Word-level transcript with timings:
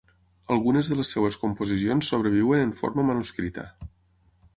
Algunes 0.53 0.87
de 0.91 0.95
les 1.01 1.11
seves 1.15 1.35
composicions 1.41 2.09
sobreviuen 2.13 2.63
en 2.69 2.73
forma 2.81 3.05
manuscrita. 3.11 3.67